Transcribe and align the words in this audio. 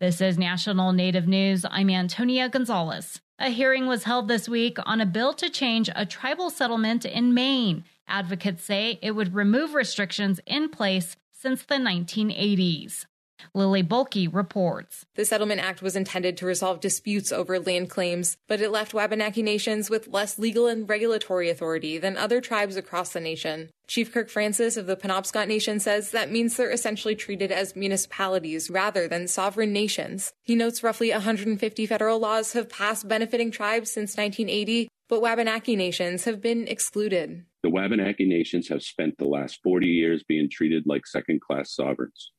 This 0.00 0.20
is 0.20 0.38
National 0.38 0.92
Native 0.92 1.26
News. 1.26 1.66
I'm 1.68 1.90
Antonia 1.90 2.48
Gonzalez. 2.48 3.20
A 3.40 3.50
hearing 3.50 3.88
was 3.88 4.04
held 4.04 4.28
this 4.28 4.48
week 4.48 4.78
on 4.86 5.00
a 5.00 5.06
bill 5.06 5.34
to 5.34 5.50
change 5.50 5.90
a 5.92 6.06
tribal 6.06 6.50
settlement 6.50 7.04
in 7.04 7.34
Maine. 7.34 7.82
Advocates 8.06 8.62
say 8.62 9.00
it 9.02 9.16
would 9.16 9.34
remove 9.34 9.74
restrictions 9.74 10.38
in 10.46 10.68
place 10.68 11.16
since 11.32 11.64
the 11.64 11.74
1980s. 11.74 13.06
Lily 13.54 13.82
Bohlke 13.82 14.32
reports. 14.32 15.06
The 15.14 15.24
Settlement 15.24 15.60
Act 15.60 15.82
was 15.82 15.96
intended 15.96 16.36
to 16.36 16.46
resolve 16.46 16.80
disputes 16.80 17.32
over 17.32 17.58
land 17.58 17.90
claims, 17.90 18.36
but 18.46 18.60
it 18.60 18.70
left 18.70 18.94
Wabanaki 18.94 19.42
nations 19.42 19.90
with 19.90 20.08
less 20.08 20.38
legal 20.38 20.66
and 20.66 20.88
regulatory 20.88 21.50
authority 21.50 21.98
than 21.98 22.16
other 22.16 22.40
tribes 22.40 22.76
across 22.76 23.12
the 23.12 23.20
nation. 23.20 23.70
Chief 23.86 24.12
Kirk 24.12 24.28
Francis 24.28 24.76
of 24.76 24.86
the 24.86 24.96
Penobscot 24.96 25.48
Nation 25.48 25.80
says 25.80 26.10
that 26.10 26.30
means 26.30 26.56
they're 26.56 26.70
essentially 26.70 27.16
treated 27.16 27.50
as 27.50 27.74
municipalities 27.74 28.68
rather 28.68 29.08
than 29.08 29.26
sovereign 29.26 29.72
nations. 29.72 30.32
He 30.44 30.54
notes 30.54 30.82
roughly 30.82 31.10
150 31.10 31.86
federal 31.86 32.18
laws 32.18 32.52
have 32.52 32.68
passed 32.68 33.08
benefiting 33.08 33.50
tribes 33.50 33.90
since 33.90 34.16
1980, 34.16 34.88
but 35.08 35.22
Wabanaki 35.22 35.74
nations 35.74 36.24
have 36.24 36.42
been 36.42 36.68
excluded. 36.68 37.46
The 37.62 37.70
Wabanaki 37.70 38.26
nations 38.26 38.68
have 38.68 38.82
spent 38.82 39.16
the 39.16 39.26
last 39.26 39.60
40 39.62 39.86
years 39.86 40.22
being 40.22 40.50
treated 40.50 40.84
like 40.86 41.06
second 41.06 41.40
class 41.40 41.74
sovereigns. 41.74 42.30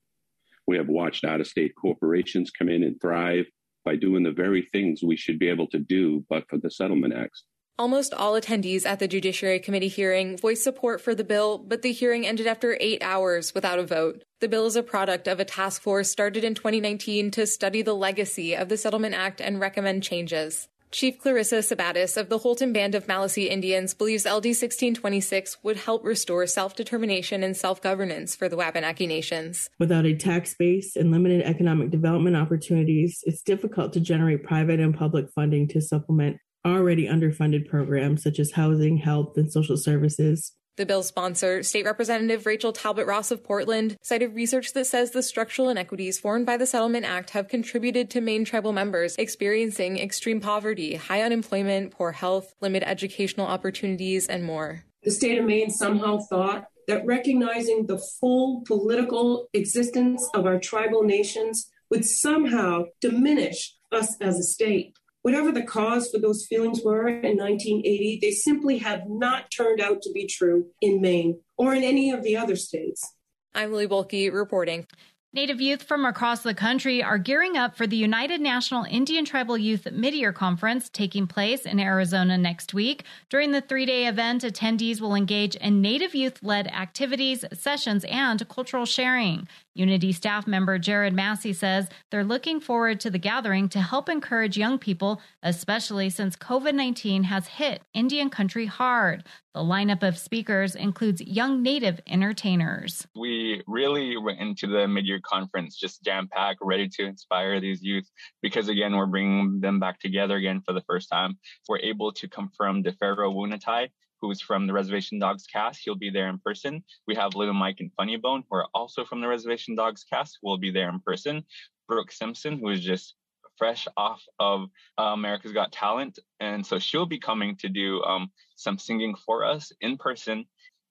We 0.70 0.78
have 0.78 0.88
watched 0.88 1.26
out 1.26 1.42
of 1.42 1.48
state 1.48 1.74
corporations 1.74 2.52
come 2.52 2.70
in 2.70 2.84
and 2.84 3.02
thrive 3.02 3.48
by 3.84 3.96
doing 3.96 4.22
the 4.22 4.32
very 4.32 4.70
things 4.72 5.02
we 5.02 5.18
should 5.18 5.40
be 5.40 5.50
able 5.50 5.66
to 5.70 5.80
do 5.80 6.24
but 6.30 6.48
for 6.48 6.60
the 6.60 6.70
Settlement 6.70 7.12
Acts. 7.12 7.44
Almost 7.80 8.14
all 8.14 8.40
attendees 8.40 8.86
at 8.86 9.00
the 9.00 9.08
Judiciary 9.08 9.60
Committee 9.60 9.88
hearing 9.88 10.38
voiced 10.38 10.64
support 10.64 11.02
for 11.02 11.16
the 11.16 11.24
bill, 11.24 11.58
but 11.58 11.82
the 11.82 11.92
hearing 11.92 12.24
ended 12.24 12.46
after 12.46 12.78
eight 12.80 13.02
hours 13.02 13.56
without 13.56 13.80
a 13.80 13.84
vote. 13.84 14.24
The 14.42 14.48
bill 14.48 14.68
is 14.68 14.76
a 14.76 14.84
product 14.84 15.28
of 15.28 15.40
a 15.40 15.46
task 15.46 15.82
force 15.82 16.12
started 16.12 16.44
in 16.44 16.54
2019 16.54 17.32
to 17.32 17.48
study 17.48 17.82
the 17.82 17.96
legacy 17.96 18.56
of 18.56 18.70
the 18.70 18.78
Settlement 18.78 19.16
Act 19.16 19.42
and 19.42 19.60
recommend 19.60 20.04
changes. 20.04 20.68
Chief 20.92 21.20
Clarissa 21.20 21.58
Sabattis 21.58 22.18
of 22.18 22.30
the 22.30 22.40
Houlton 22.40 22.74
Band 22.74 22.96
of 22.96 23.06
Maliseet 23.06 23.48
Indians 23.48 23.94
believes 23.94 24.26
LD 24.26 24.58
1626 24.58 25.58
would 25.62 25.78
help 25.78 26.04
restore 26.04 26.48
self 26.48 26.76
determination 26.76 27.44
and 27.44 27.56
self 27.56 27.80
governance 27.80 28.36
for 28.36 28.50
the 28.50 28.58
Wabanaki 28.58 29.06
nations. 29.06 29.70
Without 29.78 30.08
a 30.08 30.16
tax 30.16 30.56
base 30.58 30.96
and 30.96 31.12
limited 31.12 31.44
economic 31.44 31.92
development 31.92 32.36
opportunities, 32.36 33.24
it's 33.28 33.44
difficult 33.44 33.94
to 33.94 34.00
generate 34.00 34.44
private 34.44 34.80
and 34.80 34.98
public 34.98 35.30
funding 35.30 35.68
to 35.68 35.80
supplement 35.80 36.38
already 36.66 37.08
underfunded 37.08 37.68
programs 37.68 38.24
such 38.24 38.40
as 38.40 38.52
housing, 38.52 38.98
health, 38.98 39.38
and 39.38 39.52
social 39.52 39.78
services. 39.78 40.54
The 40.80 40.86
bill's 40.86 41.08
sponsor, 41.08 41.62
State 41.62 41.84
Representative 41.84 42.46
Rachel 42.46 42.72
Talbot 42.72 43.06
Ross 43.06 43.32
of 43.32 43.44
Portland, 43.44 43.98
cited 44.02 44.34
research 44.34 44.72
that 44.72 44.88
says 44.88 45.12
the 45.12 45.22
structural 45.22 45.68
inequities 45.68 46.18
formed 46.18 46.46
by 46.46 46.56
the 46.56 46.66
Settlement 46.66 47.06
Act 47.06 47.32
have 47.32 47.50
contributed 47.50 48.10
to 48.12 48.22
Maine 48.22 48.46
tribal 48.46 48.72
members 48.72 49.18
experiencing 49.18 50.00
extreme 50.00 50.40
poverty, 50.40 50.96
high 50.96 51.22
unemployment, 51.22 51.92
poor 51.92 52.14
health, 52.14 52.54
limited 52.62 52.88
educational 52.88 53.46
opportunities, 53.46 54.28
and 54.28 54.46
more. 54.46 54.86
The 55.04 55.12
state 55.12 55.38
of 55.38 55.44
Maine 55.44 55.70
somehow 55.70 56.20
thought 56.30 56.68
that 56.88 57.06
recognizing 57.06 57.86
the 57.86 57.98
full 57.98 58.64
political 58.66 59.50
existence 59.54 60.26
of 60.34 60.46
our 60.46 60.60
tribal 60.60 61.04
nations 61.04 61.70
would 61.90 62.06
somehow 62.06 62.86
diminish 63.02 63.76
us 63.92 64.16
as 64.22 64.40
a 64.40 64.44
state. 64.44 64.96
Whatever 65.22 65.52
the 65.52 65.64
cause 65.64 66.10
for 66.10 66.20
those 66.20 66.46
feelings 66.46 66.82
were 66.84 67.08
in 67.08 67.38
1980, 67.38 68.20
they 68.22 68.32
simply 68.32 68.78
have 68.78 69.04
not 69.08 69.52
turned 69.52 69.82
out 69.82 70.02
to 70.04 70.12
be 70.14 70.26
true 70.26 70.68
in 70.82 71.02
Maine 71.02 71.42
or 71.58 71.74
in 71.74 71.84
any 71.84 72.12
of 72.12 72.24
the 72.24 72.38
other 72.38 72.56
states. 72.56 73.16
I'm 73.54 73.72
Lily 73.72 73.88
Bohlke 73.88 74.32
reporting. 74.32 74.88
Native 75.32 75.62
youth 75.62 75.84
from 75.84 76.06
across 76.06 76.42
the 76.42 76.56
country 76.56 77.04
are 77.04 77.20
gearing 77.20 77.56
up 77.56 77.78
for 77.78 77.86
the 77.86 77.96
United 77.96 78.42
National 78.42 78.84
Indian 78.86 79.26
Tribal 79.26 79.60
Youth 79.60 79.84
Midyear 79.84 80.34
Conference 80.34 80.90
taking 80.90 81.28
place 81.28 81.68
in 81.68 81.80
Arizona 81.80 82.36
next 82.36 82.74
week. 82.74 83.04
During 83.30 83.52
the 83.52 83.62
three 83.62 83.86
day 83.86 84.08
event, 84.08 84.42
attendees 84.42 85.00
will 85.00 85.14
engage 85.14 85.56
in 85.58 85.82
Native 85.82 86.16
youth 86.16 86.42
led 86.42 86.66
activities, 86.70 87.46
sessions, 87.54 88.04
and 88.06 88.50
cultural 88.50 88.88
sharing. 88.88 89.48
Unity 89.76 90.12
staff 90.14 90.48
member 90.48 90.80
Jared 90.80 91.14
Massey 91.14 91.54
says 91.54 91.90
they're 92.10 92.24
looking 92.24 92.60
forward 92.60 93.00
to 93.02 93.12
the 93.12 93.20
gathering 93.20 93.70
to 93.70 93.82
help 93.82 94.10
encourage 94.10 94.58
young 94.58 94.80
people, 94.80 95.22
especially 95.44 96.10
since 96.10 96.36
COVID 96.36 96.74
19 96.74 97.26
has 97.26 97.46
hit 97.46 97.84
Indian 97.94 98.32
country 98.32 98.66
hard. 98.66 99.24
The 99.56 99.62
lineup 99.62 100.04
of 100.04 100.18
speakers 100.18 100.76
includes 100.76 101.22
young 101.22 101.64
Native 101.64 102.00
entertainers. 102.06 103.08
We 103.16 103.64
really 103.66 104.16
went 104.16 104.40
into 104.40 104.68
the 104.68 104.88
mid 104.88 105.08
year 105.08 105.20
conference 105.24 105.76
just 105.76 106.04
jam 106.04 106.28
packed, 106.32 106.60
ready 106.62 106.88
to 106.90 107.06
inspire 107.06 107.60
these 107.60 107.82
youth 107.82 108.08
because, 108.44 108.68
again, 108.68 108.96
we're 108.96 109.08
bringing 109.08 109.60
them 109.60 109.80
back 109.80 110.00
together 110.00 110.36
again 110.36 110.62
for 110.62 110.74
the 110.74 110.82
first 110.82 111.10
time. 111.10 111.40
We're 111.68 111.80
able 111.80 112.12
to 112.14 112.28
confirm 112.28 112.84
D'Pharaoh 112.84 113.34
Woon-A-Tai 113.34 113.90
who's 114.22 114.42
from 114.42 114.68
the 114.68 114.74
Reservation 114.74 115.20
Dogs 115.20 115.46
cast. 115.46 115.82
He'll 115.84 115.96
be 115.96 116.10
there 116.10 116.28
in 116.28 116.40
person. 116.40 116.84
We 117.08 117.16
have 117.16 117.36
Little 117.36 117.54
Mike 117.54 117.78
and 117.80 117.92
Funny 117.96 118.18
Bone, 118.18 118.44
who 118.50 118.58
are 118.58 118.68
also 118.74 119.06
from 119.06 119.22
the 119.22 119.28
Reservation 119.28 119.76
Dogs 119.76 120.04
cast, 120.04 120.40
will 120.44 120.58
be 120.58 120.72
there 120.72 120.90
in 120.90 121.00
person. 121.00 121.44
Brooke 121.88 122.12
Simpson, 122.12 122.60
who 122.60 122.70
is 122.70 122.82
just 122.82 123.16
fresh 123.60 123.88
off 123.96 124.24
of 124.40 124.70
uh, 124.98 125.04
America's 125.04 125.52
Got 125.52 125.72
Talent. 125.72 126.18
And 126.40 126.66
so 126.66 126.80
she'll 126.80 127.06
be 127.06 127.20
coming 127.20 127.56
to 127.58 127.70
do 127.70 128.02
um, 128.04 128.32
some 128.56 128.80
singing 128.80 129.14
for 129.14 129.46
us 129.46 129.72
in 129.82 129.98
person. 129.98 130.46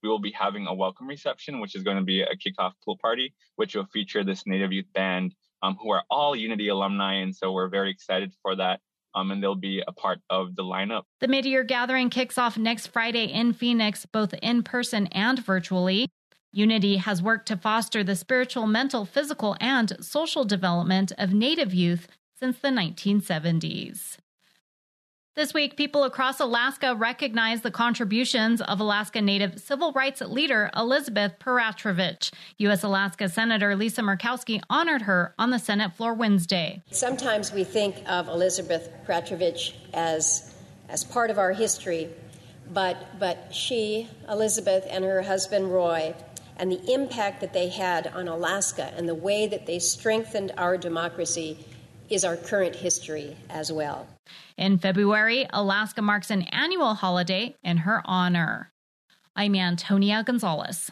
We 0.05 0.09
will 0.09 0.21
be 0.21 0.31
having 0.31 0.69
a 0.69 0.75
welcome 0.75 1.09
reception, 1.09 1.59
which 1.59 1.75
is 1.75 1.83
going 1.83 1.97
to 1.97 2.05
be 2.05 2.23
a 2.23 2.37
kickoff 2.37 2.75
pool 2.85 2.99
party, 3.03 3.35
which 3.57 3.75
will 3.75 3.87
feature 3.87 4.23
this 4.23 4.47
Native 4.47 4.71
Youth 4.71 4.93
Band, 4.95 5.35
um, 5.65 5.77
who 5.83 5.91
are 5.91 6.05
all 6.09 6.37
Unity 6.37 6.69
alumni. 6.69 7.15
And 7.15 7.35
so 7.35 7.51
we're 7.51 7.69
very 7.69 7.91
excited 7.91 8.33
for 8.43 8.55
that 8.55 8.79
um, 9.15 9.31
and 9.31 9.43
they'll 9.43 9.55
be 9.55 9.83
a 9.87 9.93
part 9.93 10.21
of 10.31 10.55
the 10.57 10.63
lineup. 10.63 11.03
The 11.21 11.29
mid 11.29 11.45
year 11.45 11.65
Gathering 11.65 12.11
kicks 12.11 12.39
off 12.39 12.57
next 12.57 12.89
Friday 12.89 13.25
in 13.25 13.53
Phoenix, 13.53 14.07
both 14.07 14.35
in 14.35 14.63
person 14.63 15.07
and 15.09 15.45
virtually. 15.45 16.09
Unity 16.53 16.97
has 16.97 17.23
worked 17.23 17.47
to 17.49 17.57
foster 17.57 18.03
the 18.03 18.17
spiritual, 18.17 18.67
mental, 18.67 19.05
physical, 19.05 19.57
and 19.61 19.97
social 20.01 20.45
development 20.45 21.13
of 21.19 21.35
Native 21.35 21.75
youth 21.75 22.09
since 22.39 22.59
the 22.59 22.69
1970s. 22.69 24.19
This 25.35 25.55
week, 25.55 25.77
people 25.77 26.03
across 26.03 26.41
Alaska 26.41 26.97
recognize 26.97 27.61
the 27.61 27.71
contributions 27.71 28.61
of 28.61 28.81
Alaska 28.81 29.21
Native 29.21 29.61
civil 29.61 29.93
rights 29.93 30.21
leader 30.21 30.69
Elizabeth 30.77 31.35
Peratrovich. 31.39 32.33
U.S. 32.59 32.83
Alaska 32.83 33.29
Senator 33.29 33.77
Lisa 33.77 34.03
Murkowski 34.03 34.61
honored 34.69 35.03
her 35.03 35.35
on 35.39 35.51
the 35.51 35.61
Senate 35.61 35.95
floor 35.95 36.13
Wednesday. 36.13 36.83
Sometimes 36.91 37.53
we 37.53 37.63
think 37.63 38.03
of 38.09 38.27
Elizabeth 38.27 38.91
Peratrovich 39.07 39.75
as, 39.95 40.53
as 40.89 41.05
part 41.05 41.31
of 41.31 41.39
our 41.39 41.53
history, 41.53 42.09
but, 42.73 42.97
but 43.21 43.55
she, 43.55 44.09
Elizabeth, 44.29 44.87
and 44.91 45.05
her 45.05 45.23
husband 45.23 45.73
Roy, 45.73 46.17
and 46.57 46.73
the 46.73 46.93
impact 46.93 47.41
that 47.43 47.53
they 47.53 47.69
had 47.69 48.09
on 48.09 48.27
Alaska 48.27 48.93
and 48.97 49.09
the 49.09 49.15
way 49.15 49.47
that 49.47 49.67
they 49.67 49.79
strengthened 49.79 50.51
our 50.59 50.77
democracy 50.77 51.65
is 52.11 52.25
our 52.25 52.37
current 52.37 52.77
history 52.77 53.37
as 53.51 53.73
well. 53.73 54.07
In 54.57 54.79
February, 54.79 55.47
Alaska 55.53 56.03
marks 56.03 56.31
an 56.31 56.43
annual 56.43 56.95
holiday 56.95 57.57
in 57.63 57.79
her 57.79 58.03
honor. 58.05 58.73
I'm 59.37 59.55
Antonia 59.55 60.25
Gonzalez. 60.25 60.91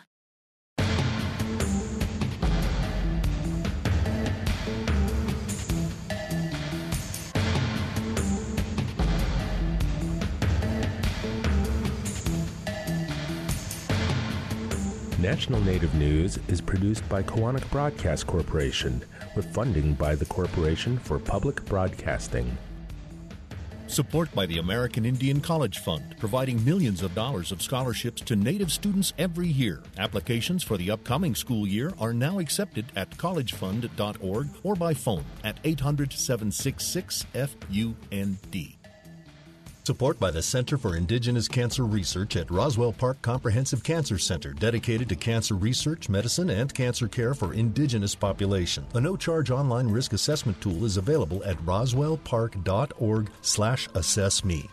National 15.27 15.61
Native 15.63 15.93
News 15.97 16.39
is 16.47 16.61
produced 16.61 17.07
by 17.09 17.21
Koahnic 17.21 17.69
Broadcast 17.73 18.29
Corporation 18.29 19.05
with 19.35 19.53
funding 19.53 19.93
by 19.95 20.15
the 20.15 20.25
Corporation 20.25 21.01
for 21.01 21.19
Public 21.19 21.65
Broadcasting. 21.65 22.57
Support 23.89 24.33
by 24.37 24.47
the 24.47 24.59
American 24.59 25.05
Indian 25.05 25.41
College 25.41 25.79
Fund, 25.79 26.15
providing 26.21 26.65
millions 26.65 27.03
of 27.03 27.13
dollars 27.17 27.51
of 27.51 27.61
scholarships 27.61 28.23
to 28.23 28.37
Native 28.37 28.71
students 28.71 29.15
every 29.19 29.49
year. 29.49 29.83
Applications 29.99 30.63
for 30.63 30.77
the 30.77 30.93
upcoming 30.93 31.35
school 31.35 31.67
year 31.67 31.93
are 31.99 32.15
now 32.15 32.39
accepted 32.39 32.85
at 32.95 33.11
collegefund.org 33.17 34.49
or 34.63 34.77
by 34.77 34.95
phone 34.95 35.25
at 35.43 35.59
800 35.65 36.13
766 36.13 37.27
FUND. 37.35 38.76
Support 39.87 40.19
by 40.19 40.33
the 40.33 40.43
Center 40.43 40.77
for 40.77 40.97
Indigenous 40.97 41.47
Cancer 41.47 41.85
Research 41.85 42.35
at 42.35 42.51
Roswell 42.51 42.93
Park 42.93 43.23
Comprehensive 43.23 43.85
Cancer 43.85 44.19
Center, 44.19 44.53
dedicated 44.53 45.09
to 45.11 45.15
cancer 45.15 45.55
research, 45.55 46.09
medicine, 46.09 46.51
and 46.51 46.75
cancer 46.75 47.07
care 47.07 47.35
for 47.35 47.55
indigenous 47.55 48.13
population. 48.13 48.85
A 48.95 49.01
no-charge 49.01 49.53
online 49.53 49.87
risk 49.87 50.13
assessment 50.13 50.61
tool 50.61 50.85
is 50.85 50.97
available 50.97 51.41
at 51.45 51.57
roswellpark.org 51.59 53.31
slash 53.43 53.89
assessme. 53.95 54.69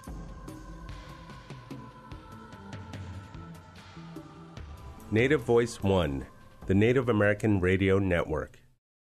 Native 5.12 5.44
Voice 5.44 5.83
One, 5.83 6.25
the 6.65 6.74
Native 6.74 7.10
American 7.10 7.60
Radio 7.60 8.00
Network. 8.00 8.62